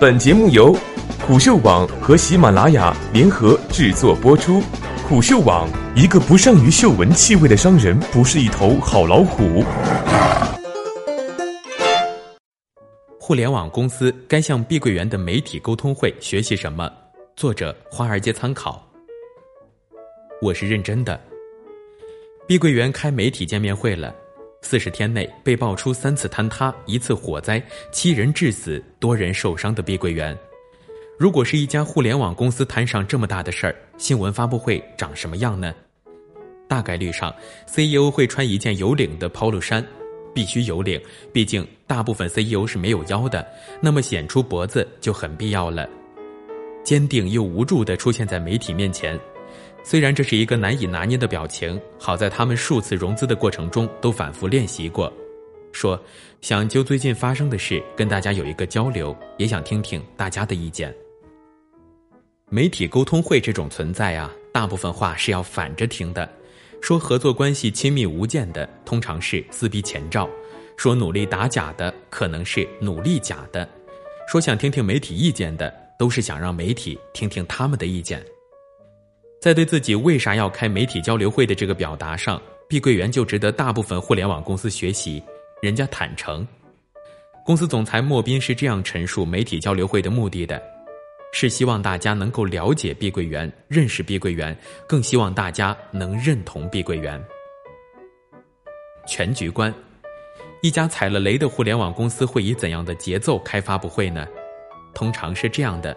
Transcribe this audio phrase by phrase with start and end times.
[0.00, 0.72] 本节目由
[1.26, 4.62] 虎嗅网和喜马拉雅联合制作播出。
[5.08, 9.64] 虎嗅网：一个不善于嗅闻气味的商人，不是一头好老虎。
[13.18, 16.88] 互联网公司该向碧桂园的媒体沟通会学习什么？
[17.34, 18.80] 作者：华尔街参考。
[20.40, 21.20] 我是认真的。
[22.46, 24.14] 碧桂园开媒体见面会了。
[24.60, 27.62] 四十天内被爆出三次坍塌、一次火灾、
[27.92, 30.36] 七人致死、多人受伤的碧桂园，
[31.16, 35.72] 如果是一家互联网公司摊上这么大的事儿，新闻发布会长什么样呢？
[36.66, 37.34] 大概率上
[37.66, 39.82] ，CEO 会穿一件有领的 Polo 衫，
[40.34, 41.00] 必须有领，
[41.32, 43.46] 毕竟大部分 CEO 是没有腰的，
[43.80, 45.88] 那么显出脖子就很必要了。
[46.84, 49.18] 坚定又无助地出现在媒体面前。
[49.82, 55.10] 虽然这是一个难以拿捏的表情，好在他们数次融资的过程中都反复练习过。
[55.72, 55.98] 说
[56.40, 60.94] 想就最近发生的事跟大家有一个交流，也想听听大家的意见。
[62.50, 66.28] 媒体沟通会这种存在啊，大部分话是要反着听的。
[66.80, 70.28] 说合作关系亲密无间的，通常是撕逼前兆；
[70.76, 73.66] 说努力打假的，可能是努力假的；
[74.30, 78.24] 说想听听媒体意见的，都是想让媒体听听他们的意见。
[79.40, 85.22] 在对自己为啥要开媒体交流会的这个表达上，碧桂园就值得大部分互联网公司学习。
[85.62, 86.46] 人家坦诚，
[87.44, 90.60] 公司总裁莫斌是这样陈述媒体交流会的目的的：
[91.32, 94.56] 是希望大家能够了解碧桂园、认识碧桂园，
[94.88, 97.22] 更希望大家能认同碧桂园。
[99.06, 99.72] 全局观，
[100.62, 104.26] 一家踩了雷的互联网公司会以怎样的节奏开发布会呢？
[104.94, 105.96] 通常是这样的。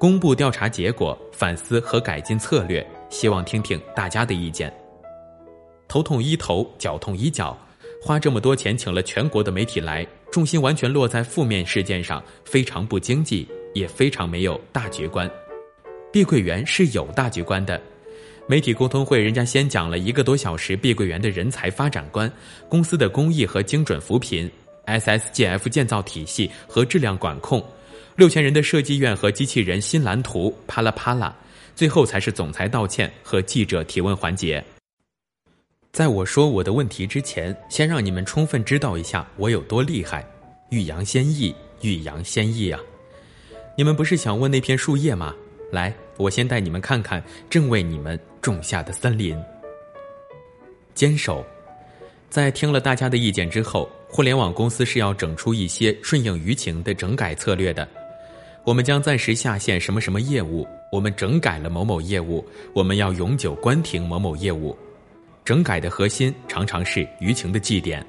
[0.00, 4.72] 公布调查结果，反思和改进策略，希望听听大家的意见。
[5.88, 7.54] 头痛医头，脚痛医脚，
[8.02, 15.30] 花这么多钱请了全国的媒体来，重心完全落在负面事件上，非常不经济，也非常没有大局观。
[16.10, 17.78] 碧桂园是有大局观的，
[18.46, 22.32] 媒体沟通会人家先讲了一个多小时碧桂园的人才发展观、
[22.70, 24.50] 公司的工艺和精准扶贫、
[24.86, 27.62] SSGF 建造体系和质量管控。
[28.20, 31.34] 六千人的设计院和机器人新蓝图，啪啦啪啦，
[31.74, 34.62] 最后才是总裁道歉和记者提问环节。
[35.90, 40.22] 在我说我的问题之前，先让你们充分知道一下我有多厉害，
[40.68, 42.78] 欲扬先抑，欲扬先抑啊！
[43.74, 45.34] 你们不是想问那片树叶吗？
[45.72, 49.34] 来，我先带你们看看正为你们种下的森林。
[50.94, 51.42] 坚守，
[52.28, 57.88] 在听了大家的意见之后，互联网公司是要整出一些顺应舆情的整改策略的。
[58.64, 64.76] 我们将暂时下线什么什么业务，我们整改了某某业务，我们要永久关停某某业务。
[65.44, 68.04] 整改的核心常常是舆情的祭点。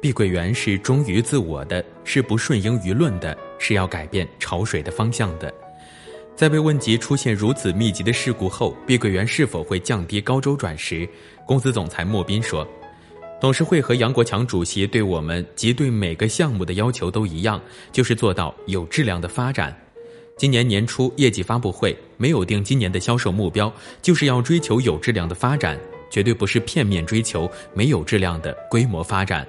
[0.00, 5.52] 碧桂园是忠于自我的，是不顺应舆论的，是要改变潮水的方向的。
[6.36, 11.08] 在被问及出现如此密集的事故后，碧桂园是否会降低高周转时，
[11.46, 12.66] 公司总裁莫斌说。
[13.40, 17.58] 董事会和杨国强主席对我们及对每个项目的要求都一样，
[17.90, 19.74] 就是做到有质量的发展。
[20.36, 25.78] 今年年初业绩发布会没有定今年的销售目标，就是要追求有质量的发展，
[26.10, 29.46] 绝对不是片面追求没有质量的规模发展。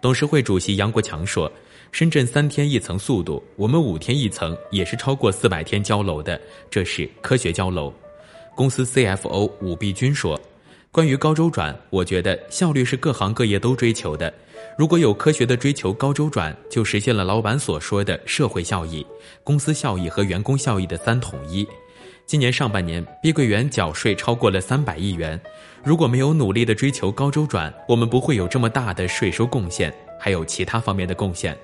[0.00, 1.50] 董事会主席杨国强说
[1.92, 7.92] ：“深圳三天一层速度，我们五天一层也是超过四百天交楼的，这是科学交楼。”
[8.56, 10.40] 公司 CFO 武碧军说。
[10.96, 14.32] 关于高周转，我觉得效率是各行各业都追求的。
[14.78, 19.06] 如果有科学的追求高周转，就实现了老板所说的社会效益、
[19.44, 21.68] 公司效益和员工效益的三统一。
[22.24, 25.38] 今年上半年，碧桂园缴税超过了三百亿元。
[25.84, 31.54] 如果没有努力的追求高周转，我们不会有这么大的税收贡献，还有其他方面的贡献。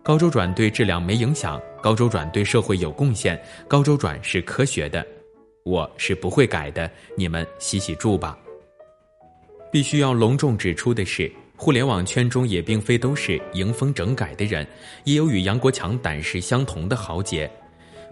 [0.00, 5.04] 高周转对质量没影响，高周转对社会有贡献，高周转是科学的，
[5.64, 6.88] 我是不会改的。
[7.16, 8.38] 你们洗洗住吧。
[9.74, 14.64] 必须要隆重指出的是，互联网圈中也并非都是迎风整改的人，
[15.02, 17.50] 也有与杨国强胆识相同的豪杰。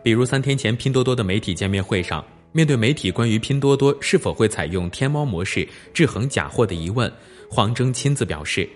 [0.03, 5.65] 比如三天前拼多多的媒体见面会上，面对媒体关于拼多多是否会采用天猫模式
[5.95, 7.09] 制衡假货的疑问，
[7.49, 8.69] 黄峥亲自表示：“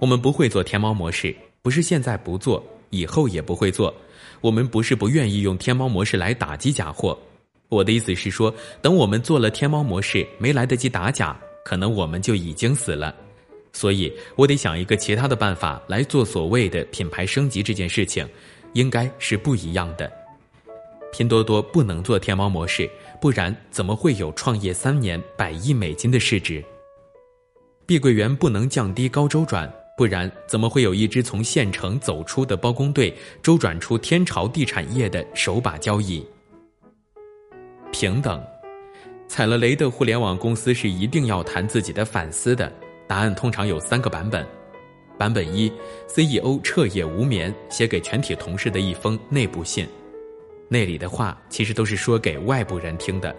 [0.00, 3.94] 我们不会做天猫模式，不是现在不做，以后也不会做。
[4.40, 7.18] 我们不是不愿意用天猫模式来打击假货，
[7.68, 11.38] 我的意思是说，等我们做了天猫模式，没来得及打假。”
[11.70, 13.14] 可能我们就已经死了，
[13.72, 18.28] 所以我得想一个其他的办法来做所谓的品牌升级这件事情，
[18.72, 20.10] 应该是不一样的。
[21.12, 22.90] 拼多多不能做天猫模式，
[23.20, 26.60] 不然怎么会有创业三年百亿美金的市值？
[27.86, 36.26] 碧桂园不能降低高周转，不然怎么会有一支从县城走出的包工队，周转出天朝地产业的手把交椅？
[37.92, 38.44] 平等，
[39.30, 42.70] 踩了雷的互联网公司是一定要谈自己的反思的。
[43.06, 44.44] 答案通常有三个版本：
[45.16, 45.70] 版本一
[46.08, 49.86] ，CEO 彻夜无眠写给全体同事的一封内部信，
[50.68, 53.32] 那里的话其实都是说给外部人听的；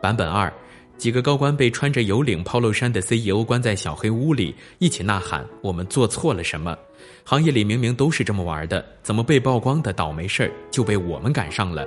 [0.00, 0.50] 版本二，
[0.96, 6.74] 几个高官被穿着有领 polo 衫的 CEO 关在小黑屋里，一起呐喊：“我们做错了什么？
[7.22, 11.86] 行业里明明都是这么玩的，怎么被曝光的倒霉事儿就被我们赶上了？”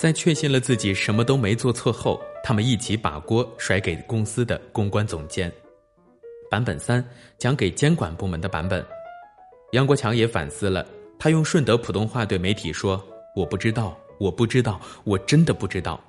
[0.00, 5.52] 在确信了自己什么都没做错后，他们一起把锅甩给公司的公关总监。
[6.50, 7.06] 版本三
[7.36, 8.82] 讲给监管部门的版本，
[9.72, 10.86] 杨国强也反思了，
[11.18, 12.98] 他用顺德普通话对媒体说
[13.36, 16.02] ：“我不知道，我不知道，我真的不知道。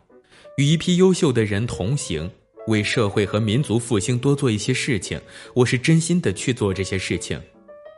[0.55, 2.31] 与一批优秀的人同行，
[2.67, 5.19] 为社会和民族复兴多做一些事情，
[5.53, 7.37] 我是真心的去做这些事情。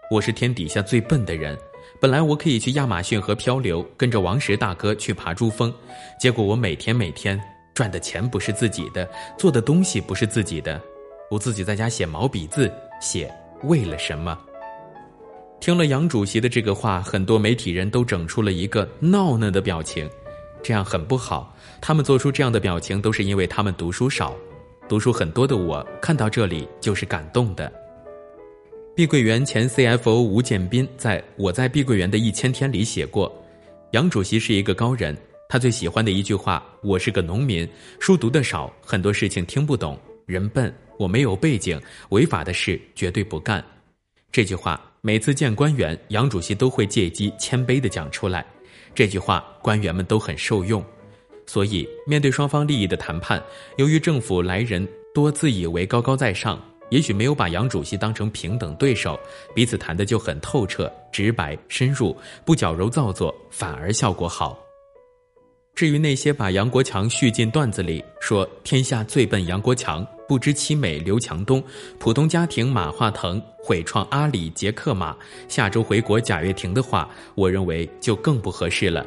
[0.09, 1.55] 我是天底下最笨的人。”
[1.99, 5.73] 本来我可以去亚马逊河漂流，跟着王石大哥去爬珠峰，
[6.19, 7.39] 结果我每天每天
[7.73, 10.81] 赚的钱不是自己的，做的东西不是自己的，
[11.29, 13.33] 我自己在家写毛笔字，写
[13.63, 14.37] 为了什么？
[15.59, 20.09] 听了杨主席的这个话，很多媒体人都整出了一个闹呢的表情，
[20.61, 21.55] 这样很不好。
[21.79, 24.35] 他们做出这样的表情，都是因为他们读书少，
[24.89, 27.71] 读书很多的我看到这里就是感动的。
[28.95, 33.33] 碧桂园前 CFO 吴建斌在我在碧桂园的一千天里写过，
[33.89, 35.17] 杨主席是一个高人，
[35.49, 37.67] 他最喜欢的一句话：“我是个农民，
[37.99, 39.97] 书读的少，很多事情听不懂，
[40.27, 43.65] 人笨，我没有背景，违法的事绝对不干。”
[44.31, 48.45] 这句话每次见官员，杨主席都会借机谦卑地讲出来。
[48.93, 50.85] 这句话官员们都很受用，
[51.47, 53.41] 所以面对双方利益的谈判，
[53.77, 56.63] 由于政府来人多，自以为高高在上。
[56.89, 59.19] 也许没有把杨主席当成平等对手，
[59.55, 62.15] 彼此谈的就很透彻、直白、深入，
[62.45, 64.59] 不矫揉造作，反而效果好。
[65.75, 71.63] 至于那些把杨国强续进段子里，说天下最笨杨国强，不知其美刘强东，
[71.97, 79.03] 普通家庭马化腾，毁创阿里杰克马，下周回国贾跃亭的话，我认为就更不合适了。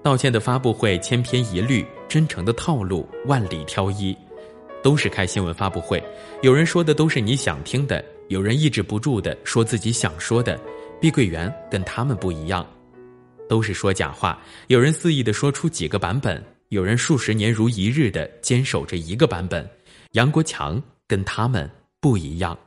[0.00, 4.16] 道歉的发布会千篇一律，真诚的套路万里挑一。
[4.82, 6.02] 都是开新闻发布会，
[6.42, 10.58] 有人说的都是你想听的，有人抑制不住的说自己想说的。
[11.00, 12.66] 碧桂园跟他们不一样，
[13.48, 14.40] 都是说假话。
[14.66, 19.68] 有人肆意的说出几个版本，有人数十年如一日的坚守着一个版本。
[20.12, 21.70] 杨国强跟他们
[22.00, 22.58] 不一样。